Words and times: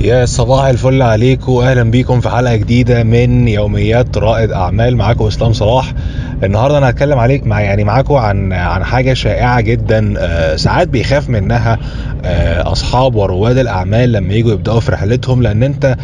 يا 0.00 0.24
صباح 0.24 0.64
الفل 0.64 1.02
عليكم 1.02 1.52
أهلا 1.52 1.82
بيكم 1.82 2.20
في 2.20 2.28
حلقة 2.30 2.56
جديدة 2.56 3.02
من 3.02 3.48
يوميات 3.48 4.18
رائد 4.18 4.52
أعمال. 4.52 4.96
معاكم 4.96 5.26
إسلام 5.26 5.52
صلاح. 5.52 5.92
النهارده 6.44 6.78
أنا 6.78 6.90
هتكلم 6.90 7.18
عليك 7.18 7.46
مع 7.46 7.60
يعني 7.60 7.84
معاكم 7.84 8.14
عن 8.14 8.52
عن 8.52 8.84
حاجة 8.84 9.14
شائعة 9.14 9.60
جدا 9.60 10.14
آه، 10.18 10.56
ساعات 10.56 10.88
بيخاف 10.88 11.28
منها 11.30 11.78
آه، 12.24 12.72
أصحاب 12.72 13.14
ورواد 13.14 13.58
الأعمال 13.58 14.12
لما 14.12 14.34
يجوا 14.34 14.52
يبدأوا 14.52 14.80
في 14.80 14.92
رحلتهم 14.92 15.42
لأن 15.42 15.62
أنت 15.62 15.96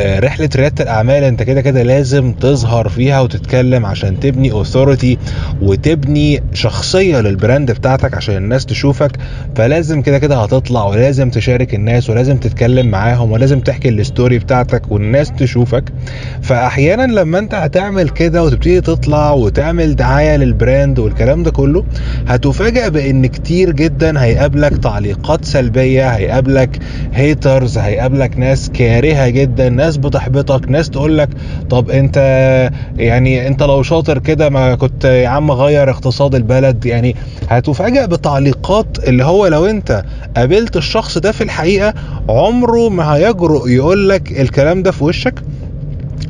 رحلة 0.00 0.48
ريادة 0.56 0.84
الأعمال 0.84 1.24
أنت 1.24 1.42
كده 1.42 1.60
كده 1.60 1.82
لازم 1.82 2.32
تظهر 2.32 2.88
فيها 2.88 3.20
وتتكلم 3.20 3.86
عشان 3.86 4.20
تبني 4.20 4.52
authority 4.52 5.18
وتبني 5.62 6.42
شخصية 6.54 7.20
لل 7.20 7.34
brand 7.34 7.70
بتاعتك 7.70 8.14
عشان 8.14 8.36
الناس 8.36 8.66
تشوفك. 8.66 9.10
فلازم 9.56 10.02
كده 10.02 10.18
كده 10.18 10.36
هتطلع 10.42 10.84
ولازم 10.84 11.30
تشارك 11.30 11.74
الناس 11.74 12.10
ولازم 12.10 12.36
تتكلم 12.36 12.86
معاهم 12.86 13.32
ولازم 13.32 13.60
تحكي 13.60 13.88
ال 13.88 13.96
story 13.96 14.38
بتاعتك 14.38 14.92
والناس 14.92 15.32
تشوفك. 15.38 15.84
فأحيانا 16.42 17.02
لما 17.12 17.38
أنت 17.38 17.54
هتعمل 17.54 18.08
كده 18.08 18.42
وتبتدي 18.44 18.80
تطلع 18.80 19.30
وتعمل 19.32 19.96
دعاية 19.96 20.36
لل 20.36 20.54
brand 20.54 20.98
والكلام 20.98 21.42
ده 21.42 21.50
كله 21.50 21.84
هتفاجأ 22.28 22.88
بإن 22.88 23.26
كتير 23.26 23.72
جدا 23.72 24.22
هيقابلك 24.22 24.76
تعليقات 24.76 25.44
سلبية 25.44 26.08
هيقابلك 26.08 26.78
haters 27.14 27.78
هيقابلك 27.78 28.38
ناس 28.38 28.70
كارهة 28.70 29.28
جدا 29.28 29.68
ناس 29.82 29.96
بتحبطك 29.96 30.68
ناس 30.70 30.90
تقول 30.90 31.18
لك 31.18 31.28
طب 31.70 31.90
انت 31.90 32.16
يعني 32.98 33.46
انت 33.46 33.62
لو 33.62 33.82
شاطر 33.82 34.18
كده 34.18 34.48
ما 34.50 34.74
كنت 34.74 35.04
يا 35.04 35.28
عم 35.28 35.50
غير 35.50 35.90
اقتصاد 35.90 36.34
البلد. 36.34 36.86
يعني 36.86 37.16
هتفاجأ 37.48 38.06
بتعليقات 38.06 38.86
اللي 39.08 39.24
هو 39.24 39.46
لو 39.46 39.66
انت 39.66 40.02
قابلت 40.36 40.76
الشخص 40.76 41.18
ده 41.18 41.32
في 41.32 41.44
الحقيقة 41.44 41.94
عمره 42.28 42.88
ما 42.88 43.14
هيجرؤ 43.14 43.68
يقول 43.68 44.08
لك 44.08 44.40
الكلام 44.40 44.82
ده 44.82 44.90
في 44.90 45.04
وشك. 45.04 45.34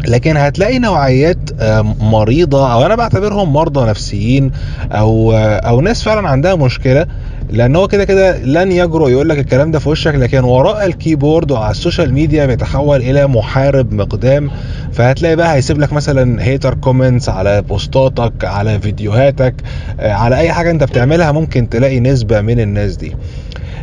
لكن 0.08 0.36
هتلاقي 0.36 0.78
نوعيات 0.78 1.38
آه، 1.60 1.94
مريضة 2.00 2.72
أو 2.72 2.86
أنا 2.86 2.94
بعتبرهم 2.94 3.52
مرضى 3.52 3.90
نفسيين 3.90 4.50
أو 4.92 5.32
آه، 5.32 5.56
أو 5.56 5.80
ناس 5.80 6.02
فعلا 6.02 6.28
عندها 6.28 6.54
مشكلة 6.54 7.06
لأن 7.52 7.76
هو 7.76 7.88
كده 7.88 8.04
كده 8.04 8.38
لن 8.38 8.72
يجرؤ 8.72 9.08
يقول 9.08 9.28
لك 9.28 9.38
الكلام 9.38 9.70
ده 9.70 9.78
في 9.78 9.88
وشك 9.88 10.14
لكن 10.14 10.44
وراء 10.44 10.86
ال 10.86 10.94
keyboard 10.94 11.50
وعلى 11.50 11.70
ال 11.70 11.77
social 11.77 12.14
media 12.14 12.46
بيتحول 12.46 12.96
إلى 13.00 13.26
محارب 13.26 13.92
مقدام. 13.92 14.50
فهتلاقي 14.92 15.36
بقى 15.36 15.54
هيسيب 15.54 15.80
لك 15.80 15.92
مثلا 15.92 16.42
hater 16.44 16.74
comments 16.74 17.28
على 17.28 17.62
بوستاتك 17.62 18.44
على 18.44 18.78
فيديوهاتك 18.80 19.54
آه، 20.00 20.12
على 20.12 20.36
أي 20.38 20.52
حاجة 20.52 20.70
أنت 20.70 20.84
بتعملها 20.84 21.32
ممكن 21.32 21.68
تلاقي 21.68 22.00
نسبة 22.00 22.40
من 22.40 22.60
الناس 22.60 22.96
دي. 22.96 23.14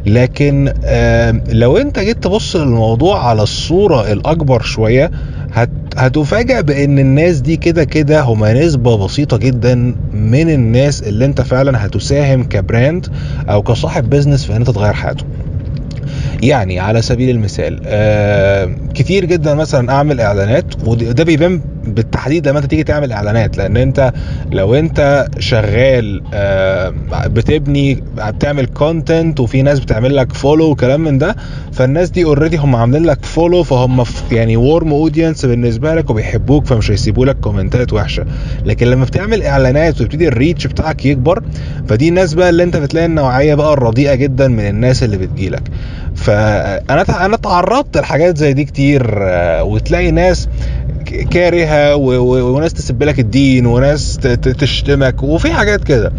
لكن 0.06 0.74
لو 1.50 1.78
أنت 1.78 2.00
جيت 2.00 2.24
تبص 2.24 2.56
للموضوع 2.56 3.28
على 3.30 3.42
الصورة 3.44 4.12
الأكبر 4.12 4.62
شوية 4.62 5.12
هت 5.54 5.70
هتفاجأ 5.98 6.62
بإن 6.62 7.00
الناس 7.00 7.40
دي 7.40 7.58
كده 7.58 7.84
كده 7.84 8.22
هما 8.22 8.54
نسبة 8.54 9.06
بسيطة 9.06 9.38
جدا 9.38 9.96
من 10.14 10.50
الناس 10.50 11.04
اللي 11.04 11.26
أنت 11.26 11.42
فعلا 11.42 11.86
هتساهم 11.86 12.44
ك 12.44 12.54
brand 12.54 13.06
أو 13.50 13.62
كصاحب 13.62 14.10
business 14.10 14.46
في 14.46 14.52
إن 14.52 14.58
أنت 14.58 14.70
تغير 14.70 14.94
حياته 14.94 15.24
يعني 16.44 16.80
على 16.80 17.02
سبيل 17.02 17.30
المثال 17.30 17.80
آه 17.86 18.70
كتير 18.96 19.26
جدا 19.26 19.54
مثلا 19.56 19.92
أعمل 19.92 20.22
إعلانات 20.22 20.66
وده 20.86 21.24
بيبان 21.24 21.62
بالتحديد 21.86 22.48
لما 22.48 22.60
أنت 22.60 22.66
تيجي 22.70 22.84
تعمل 22.84 23.12
إعلانات 23.12 23.58
لأن 23.58 23.78
أنت 23.78 24.14
لو 24.52 24.76
أنت 24.76 25.28
شغال 25.40 26.22
آه 26.34 26.94
بتبني 27.26 28.04
بتعمل 28.18 28.66
content 28.66 29.40
وفي 29.40 29.62
ناس 29.62 29.80
بتعمل 29.80 30.16
لك 30.16 30.34
follow 30.34 30.70
وكلام 30.72 31.02
من 31.02 31.18
ده 31.18 31.36
فالناس 31.72 32.10
دي 32.10 32.24
already 32.24 32.58
هم 32.58 32.76
عاملين 32.76 33.06
لك 33.06 33.26
follow 33.26 33.64
فهم 33.64 34.04
يعني 34.32 34.58
warm 34.58 34.92
audience 34.92 35.46
بالنسبة 35.46 35.96
لك 35.96 36.10
وبيحبوك 36.10 36.66
فمش 36.66 36.92
هيسيبوا 36.92 37.26
لك 37.26 37.38
كومنتات 37.40 37.94
وحشة. 37.94 38.26
لكن 38.66 38.88
لما 38.88 39.06
بتعمل 39.06 39.44
إعلانات 39.44 40.02
ويبتدي 40.02 40.28
ال 40.28 40.35
reach 40.35 40.68
بتاعك 40.68 41.06
يكبر 41.06 41.44
فدي 41.88 42.10
الناس 42.10 42.34
بقى 42.34 42.50
اللي 42.50 42.64
أنت 42.64 42.78
بتلاقي 42.78 43.06
النوعية 43.06 43.56
بقى 43.56 43.74
الرديئة 43.74 44.16
جدا 44.16 44.48
من 44.48 44.68
الناس 44.68 45.04
اللي 45.04 45.18
بتجيلك. 45.18 45.64
فأنا 46.30 47.26
أنا 47.26 47.38
تعرضت 47.38 47.98
لحاجات 47.98 48.38
زي 48.38 48.54
دي 48.54 48.64
كتير 48.64 49.18
آه، 49.22 49.64
وتلاقي 49.64 50.12
ناس 50.12 50.48
كارهة 51.32 51.96
وناس 51.96 52.74
تسب 52.74 53.04
لك 53.04 53.20
الدين 53.20 53.66
وناس 53.66 54.18
تشتمك 54.58 55.24
وفي 55.24 55.54
حاجات 55.54 55.84
كده. 55.84 56.12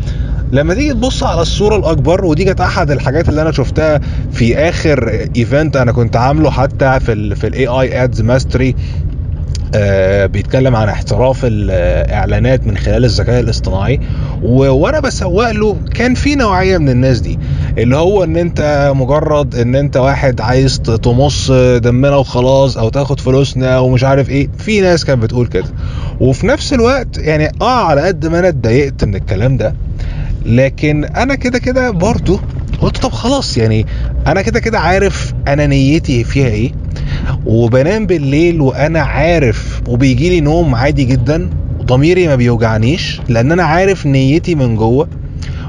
لما 0.53 0.75
تيجي 0.75 0.93
تبص 0.93 1.23
على 1.23 1.43
الصورة 1.43 1.77
الأكبر 1.77 2.25
ودي 2.25 2.45
كانت 2.45 2.61
أحد 2.61 2.91
الحاجات 2.91 3.29
اللي 3.29 3.43
أنا 3.43 3.53
شفتها 3.53 4.01
في 4.33 4.57
آخر 4.59 5.29
event 5.37 5.77
أنا 5.77 5.93
كنت 5.93 6.17
عامله 6.17 6.51
حتى 6.51 7.01
في 7.01 7.13
ال 7.13 7.37
في 7.37 7.47
ال 7.47 7.67
AI 7.67 8.05
Ads 8.05 8.21
Mastery 8.21 8.75
آه، 9.75 10.27
بيتكلم 10.27 10.77
عن 10.77 10.89
احتراف 10.89 11.41
الإعلانات 11.45 12.67
من 12.67 12.77
خلال 12.77 13.05
الذكاء 13.05 13.41
الاصطناعي 13.41 14.01
وأنا 14.43 15.01
بسوق 15.01 15.51
له 15.51 15.77
كان 15.95 16.15
في 16.15 16.35
نوعية 16.35 16.79
من 16.79 16.89
الناس 16.89 17.21
دي. 17.21 17.39
اللي 17.79 17.97
هو 17.97 18.25
إن 18.25 18.37
أنت 18.37 18.93
مجرد 18.97 19.55
إن 19.55 19.75
أنت 19.75 19.97
واحد 19.97 20.41
عايز 20.41 20.79
تمص 20.81 21.51
دمنا 21.77 22.17
وخلاص 22.17 22.77
أو 22.77 22.89
تاخد 22.89 23.21
فلوسنا 23.21 23.79
ومش 23.79 24.05
عارف 24.05 24.31
إيه. 24.31 24.49
في 24.59 24.81
ناس 24.81 25.05
كانت 25.05 25.23
بتقول 25.23 25.47
كده. 25.47 25.65
وفي 26.21 26.47
نفس 26.47 26.73
الوقت 26.73 27.19
يعني 27.19 27.49
آه 27.61 27.85
على 27.85 28.01
قد 28.01 28.27
ما 28.27 28.39
أنا 28.39 28.49
اتضايقت 28.49 29.05
من 29.05 29.15
الكلام 29.15 29.57
ده 29.57 29.75
لكن 30.47 31.05
أنا 31.05 31.35
كده 31.35 31.59
كده 31.59 31.91
برضو 31.91 32.41
قلت 32.81 32.97
طب 32.97 33.13
خلاص 33.13 33.57
يعني 33.57 33.87
أنا 34.27 34.43
كده 34.43 34.61
كده 34.61 34.79
عارف 34.79 35.33
أنا 35.49 35.67
نيتي 35.67 36.25
فيها 36.25 36.49
إيه. 36.49 36.73
وبنام 37.47 38.07
بالليل 38.07 38.61
وأنا 38.61 39.01
عارف 39.01 39.83
وبيجي 39.89 40.29
لي 40.29 40.41
نوم 40.41 40.75
عادي 40.75 41.05
جدا 41.05 41.51
وضميري 41.81 42.29
ما 42.29 42.35
بيوجعنيش 42.37 43.21
لأن 43.29 43.53
أنا 43.53 43.63
عارف 43.63 44.07
نيتي 44.07 44.55
من 44.55 44.77
جوه. 44.77 45.09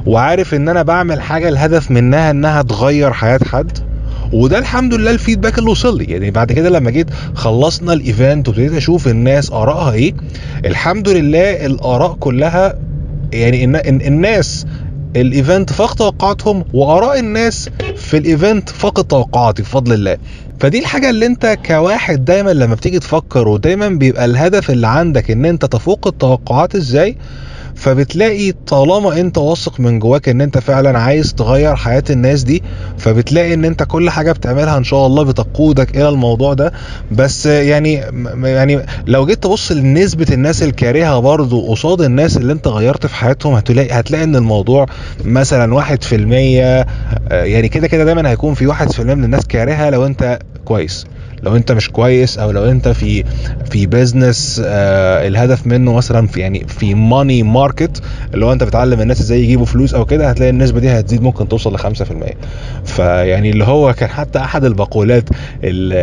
وعارف 0.05 0.53
إن 0.53 0.69
أنا 0.69 0.81
بعمل 0.83 1.21
حاجة 1.21 1.49
الهدف 1.49 1.91
منها 1.91 2.31
إنها 2.31 2.61
تغير 2.61 3.13
حياة 3.13 3.39
حد 3.45 3.77
وده 4.33 4.59
الحمد 4.59 4.93
لله 4.93 5.11
ال 5.11 5.17
feedback 5.17 5.59
اللي 5.59 5.69
وصل 5.69 5.97
لي. 5.97 6.03
يعني 6.03 6.31
بعد 6.31 6.51
كده 6.51 6.69
لما 6.69 6.91
جيت 6.91 7.07
خلصنا 7.35 7.93
ال 7.93 8.02
event 8.02 8.47
وابتديت 8.47 8.73
أشوف 8.73 9.07
الناس 9.07 9.51
آرائها 9.51 9.91
إيه 9.91 10.13
الحمد 10.65 11.09
لله 11.09 11.65
الآراء 11.65 12.13
كلها 12.19 12.73
يعني 13.33 13.63
الن- 13.63 13.75
الن- 13.75 14.01
الناس 14.01 14.65
ال 15.15 15.25
event 15.25 15.73
فاق 15.73 15.93
توقعاتهم 15.93 16.65
وآراء 16.73 17.19
الناس 17.19 17.69
في 17.95 18.17
ال 18.17 18.26
event 18.26 18.69
فاقت 18.69 19.09
توقعاتي 19.11 19.61
بفضل 19.61 19.93
الله. 19.93 20.17
فدي 20.59 20.79
الحاجة 20.79 21.09
اللي 21.09 21.25
أنت 21.25 21.57
كواحد 21.65 22.25
دايما 22.25 22.51
لما 22.53 22.75
بتيجي 22.75 22.99
تفكر 22.99 23.47
ودايما 23.47 23.89
بيبقى 23.89 24.25
الهدف 24.25 24.71
اللي 24.71 24.87
عندك 24.87 25.31
إن 25.31 25.45
أنت 25.45 25.65
تفوق 25.65 26.07
التوقعات 26.07 26.75
إزاي 26.75 27.17
فبتلاقي 27.75 28.53
طالما 28.67 29.19
انت 29.19 29.37
واثق 29.37 29.79
من 29.79 29.99
جواك 29.99 30.29
ان 30.29 30.41
انت 30.41 30.57
فعلا 30.57 30.99
عايز 30.99 31.33
تغير 31.33 31.75
حياة 31.75 32.03
الناس 32.09 32.43
دي 32.43 32.63
فبتلاقي 32.97 33.53
ان 33.53 33.65
انت 33.65 33.83
كل 33.83 34.09
حاجة 34.09 34.31
بتعملها 34.31 34.77
ان 34.77 34.83
شاء 34.83 35.05
الله 35.07 35.23
بتقودك 35.23 35.97
إلى 35.97 36.09
الموضوع 36.09 36.53
ده. 36.53 36.73
بس 37.11 37.45
يعني 37.45 37.93
يعني 38.43 38.85
لو 39.07 39.25
جيت 39.25 39.43
تبص 39.43 39.71
لنسبة 39.71 40.25
الناس 40.31 40.63
الكارهة 40.63 41.19
برضو 41.19 41.71
قصاد 41.71 42.01
الناس 42.01 42.37
اللي 42.37 42.53
انت 42.53 42.67
غيرت 42.67 43.05
في 43.05 43.15
حياتهم 43.15 43.53
هتلاقي 43.53 43.99
هتلاقي 43.99 44.23
ان 44.23 44.35
الموضوع 44.35 44.85
مثلا 45.25 45.73
واحد 45.73 46.03
في 46.03 46.15
المية 46.15 46.79
آه، 47.31 47.43
يعني 47.43 47.69
كده 47.69 47.87
كده 47.87 48.03
دايما 48.05 48.29
هيكون 48.29 48.53
في 48.53 48.67
واحد 48.67 48.91
في 48.91 48.99
المية 48.99 49.13
من 49.13 49.23
الناس 49.23 49.45
كارهة 49.47 49.89
لو 49.89 50.05
انت 50.05 50.39
كويس. 50.65 51.05
لو 51.43 51.55
انت 51.55 51.71
مش 51.71 51.89
كويس 51.89 52.39
أو 52.39 52.51
لو 52.51 52.65
انت 52.71 52.87
في 52.87 53.23
في 53.71 53.85
business 53.85 54.61
آه 54.65 55.27
الهدف 55.27 55.67
منه 55.67 55.93
مثلا 55.93 56.27
في 56.27 56.39
يعني 56.39 56.65
في 56.67 56.93
money 56.95 57.43
market 57.43 58.01
اللي 58.33 58.45
هو 58.45 58.53
انت 58.53 58.63
بتعلم 58.63 59.01
الناس 59.01 59.19
إزاي 59.21 59.43
يجيبوا 59.43 59.65
فلوس 59.65 59.93
أو 59.93 60.05
كده 60.05 60.29
هتلاقي 60.29 60.49
النسبة 60.49 60.79
دي 60.79 60.89
هتزيد 60.89 61.21
ممكن 61.21 61.47
توصل 61.47 61.73
ل 61.73 61.79
5% 61.79 61.83
فيعني 62.85 63.49
اللي 63.49 63.63
هو 63.63 63.93
كان 63.93 64.09
حتى 64.09 64.39
أحد 64.39 64.65
البقولات 64.65 65.23
اللي 65.63 65.95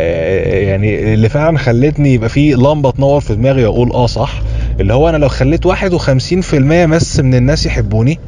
يعني 0.67 1.13
اللي 1.13 1.29
فعلا 1.29 1.57
خلتني 1.57 2.13
يبقى 2.13 2.29
في 2.29 2.51
لمبة 2.53 2.91
تنور 2.91 3.19
في 3.19 3.35
دماغي 3.35 3.65
وأقول 3.65 3.91
آه 3.91 4.07
صح 4.07 4.41
اللي 4.79 4.93
هو 4.93 5.09
أنا 5.09 5.17
لو 5.17 5.27
خليت 5.27 5.67
51% 5.67 5.71
بس 6.85 7.19
من 7.19 7.35
الناس 7.35 7.65
يحبوني 7.65 8.19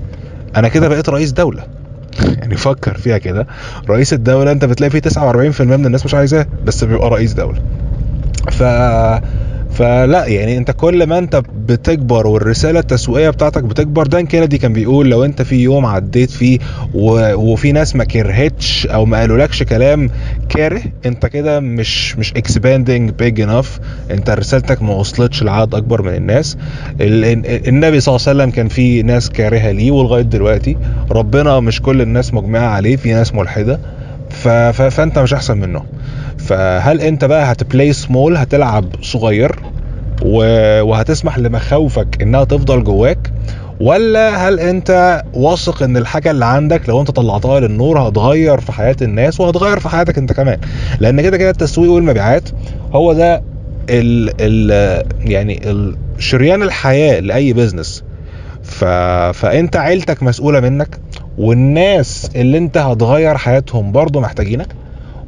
أنا 0.56 0.68
كده 0.68 0.88
بقيت 0.88 1.09
رئيس 1.09 1.31
دولة. 1.31 1.81
يعني 2.19 2.58
فكر 2.58 2.98
فيها 2.98 3.18
كده. 3.18 3.48
رئيس 3.90 4.13
الدولة 4.13 4.52
انت 4.52 4.66
بتلاقي 4.66 4.90
فيه 4.92 5.00
49% 5.10 5.62
من 5.62 5.86
الناس 5.86 6.06
مش 6.06 6.13
عايزاه 6.13 6.46
بس 6.66 6.84
بيبقى 6.84 7.10
رئيس 7.10 7.34
دولة. 7.34 7.62
ف 8.52 8.63
فلا 9.71 10.25
يعني 10.25 10.57
انت 10.57 10.71
كل 10.71 11.07
ما 11.07 11.18
انت 11.18 11.41
بتكبر 11.65 12.27
والرسالة 12.27 12.79
التسويقية 12.79 13.29
بتاعتك 13.29 13.63
بتكبر 13.63 14.07
دان 14.07 14.25
كينيدي 14.25 14.57
كان 14.57 14.73
بيقول 14.73 15.09
لو 15.09 15.25
انت 15.25 15.41
في 15.41 15.56
يوم 15.56 15.85
عديت 15.85 16.31
فيه. 16.31 16.59
وفي 16.94 17.71
ناس 17.71 17.95
ما 17.95 18.03
كرهتش 18.03 18.88
أو 18.88 19.06
ما 19.06 19.18
قالولكش 19.19 19.63
كلام 19.63 20.09
كاره 20.50 20.81
انت 21.06 21.25
كده 21.25 21.59
مش 21.59 22.18
مش 22.18 22.33
expanding 22.33 23.09
big 23.09 23.42
enough 23.42 23.80
انت 24.12 24.29
رسالتك 24.29 24.81
ما 24.81 24.94
وصلتش 24.94 25.44
لعدد 25.44 25.75
اكبر 25.75 26.01
من 26.01 26.13
الناس 26.15 26.57
ال... 27.01 27.25
ال- 27.25 27.67
النبي 27.67 28.00
صلى 28.00 28.15
الله 28.15 28.27
عليه 28.27 28.38
وسلم 28.44 28.51
كان 28.56 28.67
في 28.67 29.01
ناس 29.03 29.29
كارهة 29.29 29.71
ليه 29.71 29.91
ولغاية 29.91 30.21
دلوقتي 30.24 30.77
ربنا 31.12 31.59
مش 31.59 31.81
كل 31.81 32.01
الناس 32.01 32.33
مجمعة 32.33 32.67
عليه 32.69 32.95
في 32.95 33.13
ناس 33.13 33.33
ملحدة. 33.35 33.79
فانت 34.89 35.19
مش 35.19 35.33
أحسن 35.33 35.57
منهم 35.57 35.83
فهل 36.45 37.01
انت 37.01 37.25
بقى 37.25 37.51
هت 37.51 37.65
play 37.65 37.94
small 37.94 38.38
هتلعب 38.38 38.85
صغير. 39.01 39.55
وهتسمح 40.25 41.38
لمخاوفك 41.38 42.21
انها 42.21 42.43
تفضل 42.43 42.83
جواك 42.83 43.31
ولا 43.79 44.47
هل 44.49 44.59
انت 44.59 45.21
واثق 45.33 45.83
ان 45.83 45.97
الحاجة 45.97 46.31
اللي 46.31 46.45
عندك 46.45 46.89
لو 46.89 46.99
انت 47.01 47.11
طلعتها 47.11 47.59
للنور 47.59 47.99
هتغير 47.99 48.59
في 48.59 48.71
حياة 48.71 48.95
الناس 49.01 49.39
وهتغير 49.39 49.79
في 49.79 49.89
حياتك 49.89 50.17
انت 50.17 50.33
كمان 50.33 50.57
لأن 50.99 51.21
كده 51.21 51.38
كده 51.38 51.49
التسويق 51.49 51.91
والمبيعات 51.91 52.49
هو 52.93 53.13
ده 53.13 53.41
ال 53.89 54.31
ال 54.39 55.03
يعني 55.31 55.71
ال- 55.71 55.95
شريان 56.19 56.63
الحياة 56.63 57.19
لأي 57.19 57.53
business 57.53 58.03
ف... 58.63 58.83
فأنت 59.33 59.75
عيلتك 59.75 60.23
مسؤولة 60.23 60.59
منك 60.59 60.97
والناس 61.38 62.29
اللي 62.35 62.57
انت 62.57 62.77
هتغير 62.77 63.38
حياتهم 63.38 63.91
برضو 63.91 64.19
محتاجينك 64.19 64.67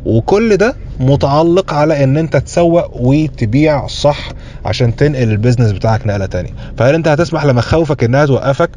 وكل 0.05 0.57
ده 0.57 0.75
متعلق 0.99 1.73
على 1.73 2.03
إن 2.03 2.17
أنت 2.17 2.37
تسوق 2.37 2.89
وتبيع 3.01 3.87
صح 3.87 4.29
عشان 4.65 4.95
تنقل 4.95 5.23
البيزنس 5.31 5.71
بتاعك 5.71 6.07
نقلة 6.07 6.25
تانية. 6.25 6.51
فهل 6.77 6.93
أنت 6.95 7.07
هتسمح 7.07 7.45
لمخاوفك 7.45 8.03
إنها 8.03 8.25
توقفك؟ 8.25 8.69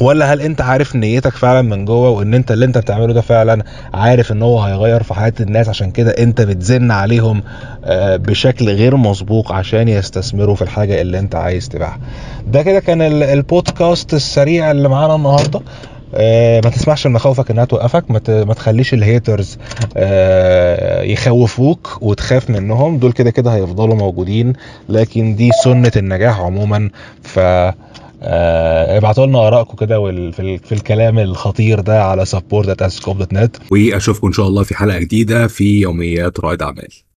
ولا 0.00 0.32
هل 0.32 0.40
أنت 0.40 0.60
عارف 0.60 0.96
نيتك 0.96 1.36
فعلا 1.36 1.62
من 1.62 1.84
جوه 1.84 2.08
وإن 2.10 2.34
أنت 2.34 2.52
اللي 2.52 2.64
أنت 2.64 2.78
بتعمله 2.78 3.12
ده 3.12 3.20
فعلا 3.20 3.62
عارف 3.94 4.32
إن 4.32 4.42
هو 4.42 4.60
هيغير 4.60 5.02
في 5.02 5.14
حياة 5.14 5.32
الناس؟ 5.40 5.68
عشان 5.68 5.90
كده 5.90 6.10
أنت 6.10 6.40
بتزن 6.40 6.90
عليهم 6.90 7.42
آه، 7.84 8.16
بشكل 8.16 8.68
غير 8.68 8.96
مسبوق 8.96 9.52
عشان 9.52 9.88
يستثمروا 9.88 10.54
في 10.54 10.62
الحاجة 10.62 11.00
اللي 11.00 11.18
أنت 11.18 11.34
عايز 11.34 11.68
تبيعها. 11.68 11.98
ده 12.46 12.62
كده 12.62 12.80
كان 12.80 13.02
ال- 13.02 13.22
البودكاست 13.22 14.14
السريع 14.14 14.70
اللي 14.70 14.88
معانا 14.88 15.14
النهاردة. 15.14 15.58
آه، 15.58 15.62
ما 16.64 16.70
تسمحش 16.74 17.06
لمخاوفك 17.06 17.50
إنها 17.50 17.64
توقفك. 17.64 18.10
ما 18.28 18.54
تخليش 18.54 18.94
الهيترز 18.94 19.58
آه، 19.96 21.02
يخوفوك 21.02 21.98
وتخاف 22.00 22.50
منهم. 22.50 22.98
دول 22.98 23.12
كده 23.12 23.30
كده 23.30 23.54
هيفضلوا 23.54 23.94
موجودين 23.94 24.52
لكن 24.88 25.36
دي 25.36 25.50
سنة 25.64 25.92
النجاح 25.96 26.40
عموما. 26.40 26.90
ف 27.22 27.38
آه، 28.22 28.98
ابعتوا 28.98 29.26
لنا 29.26 29.46
آرائكم 29.48 29.76
كده 29.76 30.10
في 30.58 30.72
الكلام 30.72 31.18
الخطير 31.18 31.80
ده 31.80 32.04
على 32.04 32.26
support.ascope.net 32.26 33.72
وأشوفكم 33.72 34.26
إن 34.26 34.32
شاء 34.32 34.48
الله 34.48 34.62
في 34.62 34.74
حلقة 34.74 34.98
جديدة 34.98 35.46
في 35.46 35.80
يوميات 35.80 36.40
رائد 36.40 36.62
أعمال. 36.62 36.88